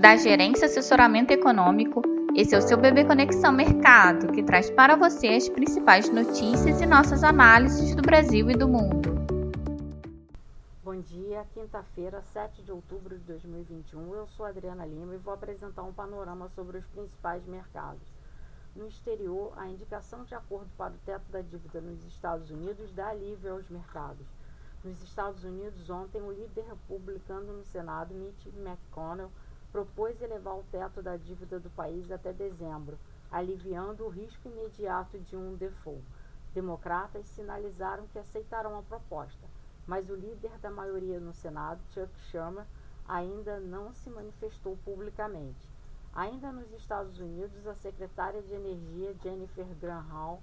da 0.00 0.16
Gerência 0.16 0.64
Assessoramento 0.64 1.30
Econômico. 1.30 2.00
Esse 2.34 2.54
é 2.54 2.58
o 2.58 2.62
seu 2.62 2.78
Bebê 2.78 3.04
Conexão 3.04 3.52
Mercado, 3.52 4.32
que 4.32 4.42
traz 4.42 4.70
para 4.70 4.96
você 4.96 5.28
as 5.28 5.46
principais 5.46 6.08
notícias 6.08 6.80
e 6.80 6.86
nossas 6.86 7.22
análises 7.22 7.94
do 7.94 8.00
Brasil 8.00 8.50
e 8.50 8.54
do 8.54 8.66
mundo. 8.66 9.10
Bom 10.82 10.98
dia, 11.02 11.44
quinta-feira, 11.52 12.22
7 12.22 12.62
de 12.62 12.72
outubro 12.72 13.18
de 13.18 13.24
2021. 13.24 14.14
Eu 14.14 14.26
sou 14.26 14.46
Adriana 14.46 14.86
Lima 14.86 15.14
e 15.14 15.18
vou 15.18 15.34
apresentar 15.34 15.82
um 15.82 15.92
panorama 15.92 16.48
sobre 16.48 16.78
os 16.78 16.86
principais 16.86 17.44
mercados. 17.44 18.10
No 18.74 18.86
exterior, 18.86 19.52
a 19.54 19.68
indicação 19.68 20.24
de 20.24 20.34
acordo 20.34 20.70
para 20.78 20.94
o 20.94 20.98
teto 21.04 21.30
da 21.30 21.42
dívida 21.42 21.78
nos 21.82 22.02
Estados 22.06 22.50
Unidos 22.50 22.90
dá 22.94 23.08
alívio 23.08 23.52
aos 23.52 23.68
mercados. 23.68 24.26
Nos 24.82 25.02
Estados 25.02 25.44
Unidos, 25.44 25.90
ontem, 25.90 26.22
o 26.22 26.32
líder 26.32 26.64
republicano 26.64 27.52
no 27.52 27.64
Senado, 27.64 28.14
Mitch 28.14 28.46
McConnell, 28.46 29.30
propôs 29.72 30.20
elevar 30.20 30.56
o 30.56 30.64
teto 30.70 31.02
da 31.02 31.16
dívida 31.16 31.60
do 31.60 31.70
país 31.70 32.10
até 32.10 32.32
dezembro, 32.32 32.98
aliviando 33.30 34.04
o 34.04 34.08
risco 34.08 34.48
imediato 34.48 35.18
de 35.20 35.36
um 35.36 35.54
default. 35.54 36.04
Democratas 36.52 37.26
sinalizaram 37.26 38.08
que 38.08 38.18
aceitarão 38.18 38.78
a 38.78 38.82
proposta, 38.82 39.46
mas 39.86 40.10
o 40.10 40.14
líder 40.14 40.50
da 40.58 40.70
maioria 40.70 41.20
no 41.20 41.32
Senado, 41.32 41.80
Chuck 41.90 42.12
Schumer, 42.30 42.66
ainda 43.06 43.60
não 43.60 43.92
se 43.92 44.10
manifestou 44.10 44.76
publicamente. 44.84 45.68
Ainda 46.12 46.50
nos 46.50 46.72
Estados 46.72 47.20
Unidos, 47.20 47.66
a 47.66 47.74
secretária 47.74 48.42
de 48.42 48.52
Energia, 48.52 49.14
Jennifer 49.22 49.66
Granholm, 49.80 50.40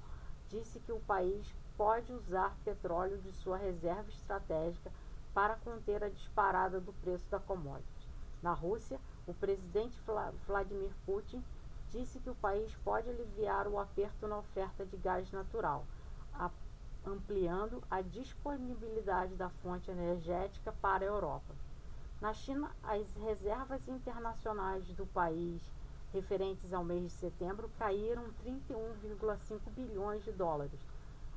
disse 0.48 0.80
que 0.80 0.94
o 0.94 1.00
país 1.02 1.54
pode 1.76 2.14
usar 2.14 2.58
petróleo 2.64 3.18
de 3.18 3.32
sua 3.34 3.58
reserva 3.58 4.10
estratégica 4.10 4.92
para 5.34 5.58
conter 5.58 6.04
a 6.04 6.10
disparada 6.10 6.80
do 6.80 6.94
preço 6.94 7.30
da 7.30 7.40
commodity. 7.40 8.08
Na 8.42 8.54
Rússia, 8.54 9.00
o 9.28 9.34
presidente 9.34 10.00
Vladimir 10.48 10.92
Putin 11.06 11.44
disse 11.92 12.20
que 12.20 12.30
o 12.30 12.36
país 12.36 12.74
pode 12.84 13.10
aliviar 13.10 13.68
o 13.68 13.78
aperto 13.78 14.28
na 14.28 14.38
oferta 14.38 14.86
de 14.86 14.98
gás 14.98 15.32
natural, 15.32 15.86
ampliando 17.06 17.84
a 17.90 18.02
disponibilidade 18.02 19.36
da 19.36 19.50
fonte 19.50 19.92
energética 19.92 20.74
para 20.82 21.04
a 21.04 21.08
Europa. 21.08 21.54
Na 22.20 22.34
China, 22.34 22.72
as 22.84 23.16
reservas 23.18 23.88
internacionais 23.88 24.86
do 24.94 25.06
país 25.06 25.62
referentes 26.12 26.74
ao 26.74 26.84
mês 26.84 27.04
de 27.04 27.10
setembro 27.12 27.70
caíram 27.78 28.26
31,5 28.44 29.60
bilhões 29.76 30.24
de 30.24 30.32
dólares 30.32 30.80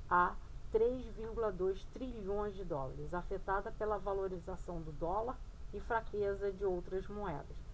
a 0.08 0.34
3,2 0.72 1.84
trilhões 1.92 2.54
de 2.54 2.64
dólares, 2.64 3.12
afetada 3.12 3.72
pela 3.72 3.98
valorização 3.98 4.80
do 4.80 4.92
dólar 4.92 5.36
e 5.74 5.80
fraqueza 5.80 6.50
de 6.52 6.64
outras 6.64 7.06
moedas. 7.08 7.69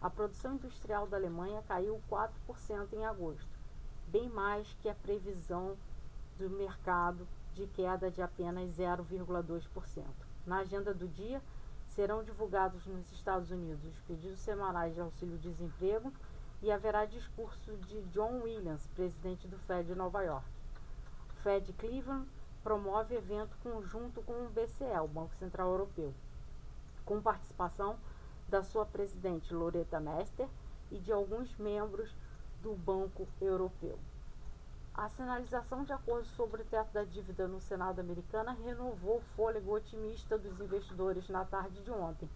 A 0.00 0.08
produção 0.08 0.54
industrial 0.54 1.08
da 1.08 1.16
Alemanha 1.16 1.62
caiu 1.66 2.00
4% 2.08 2.92
em 2.92 3.04
agosto, 3.04 3.48
bem 4.06 4.28
mais 4.28 4.72
que 4.80 4.88
a 4.88 4.94
previsão 4.94 5.76
do 6.38 6.48
mercado 6.48 7.26
de 7.52 7.66
queda 7.66 8.08
de 8.08 8.22
apenas 8.22 8.70
0,2%. 8.78 10.04
Na 10.46 10.58
agenda 10.58 10.94
do 10.94 11.08
dia, 11.08 11.42
serão 11.88 12.22
divulgados 12.22 12.86
nos 12.86 13.10
Estados 13.10 13.50
Unidos 13.50 13.84
os 13.84 14.00
pedidos 14.02 14.38
semanais 14.38 14.94
de 14.94 15.00
auxílio-desemprego 15.00 16.12
e 16.62 16.70
haverá 16.70 17.04
discurso 17.04 17.76
de 17.88 18.00
John 18.04 18.42
Williams, 18.42 18.86
presidente 18.94 19.48
do 19.48 19.58
Fed 19.58 19.88
de 19.88 19.96
Nova 19.96 20.22
York. 20.22 20.46
Fed 21.42 21.72
Cleveland 21.72 22.28
promove 22.62 23.16
evento 23.16 23.56
conjunto 23.62 24.22
com 24.22 24.32
o 24.32 24.50
BCE, 24.50 25.00
o 25.02 25.08
Banco 25.08 25.34
Central 25.36 25.70
Europeu, 25.70 26.14
com 27.04 27.20
participação 27.20 27.98
da 28.48 28.62
sua 28.62 28.86
presidente 28.86 29.52
Loretta 29.52 30.00
Mester 30.00 30.48
e 30.90 30.98
de 30.98 31.12
alguns 31.12 31.56
membros 31.56 32.14
do 32.62 32.74
Banco 32.74 33.28
Europeu. 33.40 33.98
A 34.94 35.08
sinalização 35.08 35.84
de 35.84 35.92
acordo 35.92 36.26
sobre 36.26 36.62
o 36.62 36.64
teto 36.64 36.92
da 36.92 37.04
dívida 37.04 37.46
no 37.46 37.60
Senado 37.60 38.00
americano 38.00 38.56
renovou 38.64 39.18
o 39.18 39.22
fôlego 39.36 39.74
otimista 39.74 40.36
dos 40.36 40.60
investidores 40.60 41.28
na 41.28 41.44
tarde 41.44 41.82
de 41.82 41.90
ontem 41.90 42.28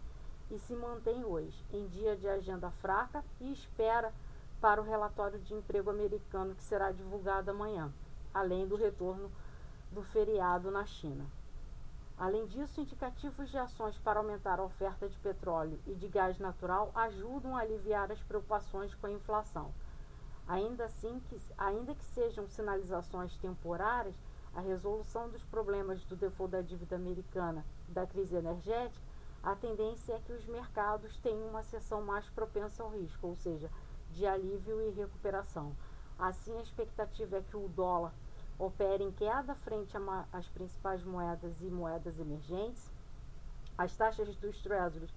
e 0.51 0.59
se 0.59 0.75
mantém 0.77 1.25
hoje, 1.25 1.65
em 1.73 1.89
dia 1.89 2.17
de 2.17 2.29
agenda 2.29 2.71
fraca 2.71 3.25
e 3.41 3.53
espera 3.53 4.13
para 4.61 4.81
o 4.81 4.85
relatório 4.85 5.41
de 5.41 5.55
emprego 5.55 5.91
americano 5.91 6.55
que 6.55 6.63
será 6.63 6.93
divulgado 6.93 7.51
amanhã 7.51 7.93
além 8.33 8.67
do 8.67 8.77
retorno 8.77 9.31
do 9.91 10.03
feriado 10.03 10.71
na 10.71 10.87
China. 10.87 11.27
Além 12.17 12.47
disso, 12.47 12.81
indicativos 12.81 13.51
de 13.51 13.59
ações 13.59 13.99
para 13.99 14.21
aumentar 14.21 14.61
a 14.61 14.65
oferta 14.65 15.09
de 15.09 15.19
petróleo 15.19 15.81
e 15.87 15.95
de 15.95 16.09
gás 16.09 16.39
natural 16.39 16.91
ajudam 16.95 17.57
a 17.57 17.61
aliviar 17.61 18.13
as 18.13 18.23
preocupações 18.23 18.95
com 18.95 19.07
a 19.07 19.13
inflação. 19.13 19.73
Ainda 20.47 20.85
assim, 20.85 21.21
que, 21.29 21.37
ainda 21.57 21.95
que 21.95 22.05
sejam 22.05 22.49
sinalizações 22.49 23.37
temporárias, 23.39 24.15
a 24.55 24.61
resolução 24.61 25.31
dos 25.31 25.45
problemas 25.45 26.05
do 26.05 26.15
default 26.15 26.53
da 26.53 26.61
dívida 26.61 26.97
americana 26.97 27.65
da 27.89 28.07
crise 28.07 28.37
energética, 28.37 29.03
a 29.43 29.57
tendência 29.57 30.15
é 30.15 30.21
que 30.21 30.33
os 30.33 30.47
mercados 30.47 31.17
tenham 31.19 31.49
uma 31.49 31.63
seção 31.63 32.03
mais 32.03 32.29
propensa 32.31 32.83
ao 32.83 32.91
risco, 32.91 33.27
ou 33.27 33.35
seja, 33.35 33.71
de 34.11 34.27
alívio 34.27 34.81
e 34.81 34.91
recuperação. 34.91 35.75
Assim, 36.19 36.57
a 36.59 36.63
expectativa 36.63 37.39
é 37.39 37.43
que 37.43 37.57
o 37.57 37.69
dólar 37.69 38.13
opere 38.59 39.03
em 39.03 39.11
queda 39.11 39.55
frente 39.55 39.97
às 40.33 40.49
principais 40.49 41.03
moedas 41.05 41.63
e 41.63 41.67
moedas 41.67 42.19
emergentes. 42.19 42.91
As 43.77 43.97
taxas 43.97 44.35
dos 44.37 44.61
treasuries 44.63 45.13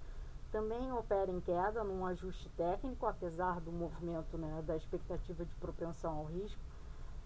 também 0.50 0.92
operam 0.92 1.36
em 1.36 1.40
queda 1.40 1.84
num 1.84 2.06
ajuste 2.06 2.48
técnico, 2.50 3.06
apesar 3.06 3.60
do 3.60 3.70
movimento 3.70 4.38
né, 4.38 4.62
da 4.66 4.76
expectativa 4.76 5.44
de 5.44 5.54
propensão 5.56 6.18
ao 6.18 6.24
risco, 6.24 6.60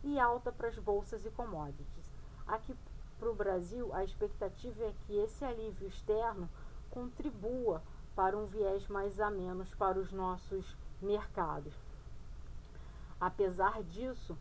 e 0.02 0.18
alta 0.18 0.50
para 0.50 0.68
as 0.68 0.78
bolsas 0.78 1.24
e 1.24 1.30
commodities. 1.30 2.10
Aqui 2.46 2.74
para 3.18 3.30
o 3.30 3.34
Brasil, 3.34 3.92
a 3.94 4.02
expectativa 4.02 4.84
é 4.84 4.94
que 5.06 5.16
esse 5.18 5.44
alívio 5.44 5.86
externo 5.86 6.48
contribua 6.90 7.82
para 8.16 8.36
um 8.36 8.46
viés 8.46 8.88
mais 8.88 9.20
a 9.20 9.30
menos 9.30 9.74
para 9.74 9.98
os 9.98 10.10
nossos 10.10 10.76
mercados. 11.00 11.74
Apesar 13.20 13.82
disso, 13.84 14.36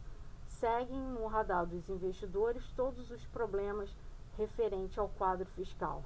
seguem 0.60 1.00
no 1.00 1.26
radar 1.28 1.66
dos 1.66 1.88
investidores 1.90 2.70
todos 2.76 3.10
os 3.12 3.26
problemas 3.28 3.96
referentes 4.38 4.98
ao 4.98 5.08
quadro 5.08 5.46
fiscal, 5.52 6.04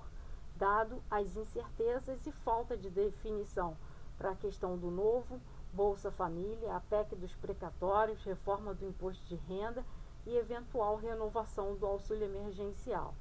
dado 0.56 1.02
as 1.10 1.36
incertezas 1.36 2.26
e 2.28 2.32
falta 2.32 2.78
de 2.78 2.90
definição 2.90 3.76
para 4.18 4.32
a 4.32 4.36
questão 4.36 4.78
do 4.78 4.92
novo 4.92 5.42
Bolsa 5.74 6.12
Família, 6.12 6.76
a 6.76 6.80
PEC 6.80 7.16
dos 7.16 7.36
precatórios, 7.36 8.24
reforma 8.24 8.76
do 8.76 8.86
imposto 8.86 9.26
de 9.26 9.36
renda 9.36 9.84
e 10.26 10.38
eventual 10.38 10.98
renovação 10.98 11.76
do 11.76 11.86
auxílio 11.88 12.26
emergencial. 12.26 13.16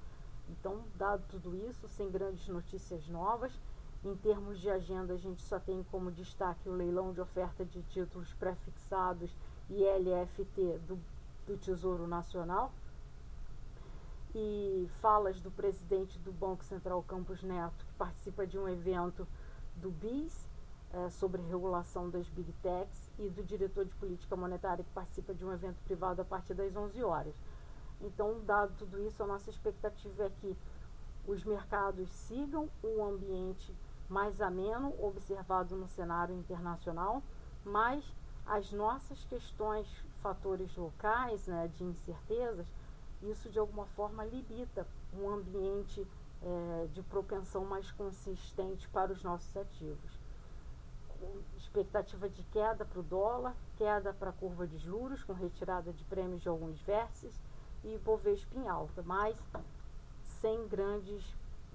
Então, 0.51 0.85
dado 0.97 1.25
tudo 1.29 1.57
isso, 1.57 1.89
sem 1.89 2.11
grandes 2.11 2.47
notícias 2.49 3.09
novas, 3.09 3.59
em 4.05 4.15
termos 4.17 4.61
de 4.61 4.69
agenda, 4.69 5.15
a 5.15 5.17
gente 5.17 5.41
só 5.41 5.59
tem 5.59 5.83
como 5.85 6.11
destaque 6.11 6.69
o 6.69 6.75
leilão 6.75 7.13
de 7.13 7.21
oferta 7.23 7.65
de 7.65 7.83
títulos 7.85 8.35
prefixados 8.35 9.35
e 9.71 9.83
LFT 9.83 10.79
do, 10.81 10.99
do 11.47 11.57
Tesouro 11.57 12.07
Nacional 12.07 12.73
e 14.35 14.89
falas 15.01 15.41
do 15.41 15.51
presidente 15.51 16.19
do 16.19 16.33
Banco 16.33 16.65
Central 16.65 17.03
Campos 17.03 17.43
Neto, 17.43 17.85
que 17.85 17.95
participa 17.95 18.47
de 18.47 18.59
um 18.59 18.69
evento 18.69 19.27
do 19.77 19.91
BIS 19.91 20.49
é, 20.93 21.11
sobre 21.11 21.43
regulação 21.43 22.09
das 22.11 22.29
Big 22.29 22.53
Techs, 22.63 23.11
e 23.19 23.29
do 23.29 23.43
diretor 23.43 23.85
de 23.85 23.95
política 23.95 24.37
monetária, 24.37 24.85
que 24.85 24.91
participa 24.91 25.35
de 25.35 25.45
um 25.45 25.53
evento 25.53 25.83
privado 25.85 26.21
a 26.21 26.25
partir 26.25 26.55
das 26.55 26.75
11 26.75 27.03
horas. 27.03 27.35
Então, 28.01 28.41
dado 28.45 28.75
tudo 28.77 29.01
isso, 29.01 29.23
a 29.23 29.27
nossa 29.27 29.49
expectativa 29.49 30.25
é 30.25 30.31
que 30.31 30.57
os 31.27 31.45
mercados 31.45 32.11
sigam 32.11 32.69
o 32.83 33.03
ambiente 33.05 33.75
mais 34.09 34.41
ameno 34.41 34.95
observado 35.03 35.77
no 35.77 35.87
cenário 35.87 36.35
internacional, 36.35 37.23
mas 37.65 38.05
as 38.47 38.73
nossas 38.73 39.25
questões, 39.25 39.87
fatores 40.17 40.75
locais, 40.77 41.47
né, 41.47 41.71
de 41.77 41.85
incertezas, 41.85 42.67
isso 43.23 43.49
de 43.49 43.59
alguma 43.59 43.87
forma 43.87 44.25
limita 44.25 44.87
um 45.15 45.29
ambiente 45.31 46.07
é, 46.43 46.89
de 46.93 47.03
propensão 47.03 47.65
mais 47.65 47.91
consistente 47.93 48.89
para 48.89 49.13
os 49.13 49.23
nossos 49.23 49.57
ativos. 49.57 50.21
Expectativa 51.57 52.29
de 52.29 52.43
queda 52.45 52.85
para 52.85 52.99
o 52.99 53.03
dólar, 53.03 53.55
queda 53.77 54.13
para 54.13 54.31
a 54.31 54.33
curva 54.33 54.67
de 54.67 54.77
juros, 54.79 55.23
com 55.23 55.33
retirada 55.33 55.93
de 55.93 56.03
prêmios 56.05 56.43
de 56.43 56.49
alguns 56.49 56.81
vértices, 56.83 57.41
e 57.85 57.97
Bovespa 57.99 58.59
em 58.59 58.69
alta, 58.69 59.03
mas 59.03 59.39
sem 60.25 60.67
grandes 60.67 61.25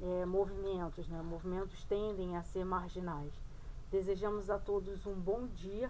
é, 0.02 0.25
movimentos, 0.25 1.08
né? 1.08 1.22
movimentos 1.22 1.84
tendem 1.86 2.36
a 2.36 2.44
ser 2.44 2.66
marginais. 2.66 3.34
Desejamos 3.90 4.50
a 4.50 4.60
todos 4.60 5.06
um 5.06 5.14
bom 5.14 5.48
dia 5.48 5.90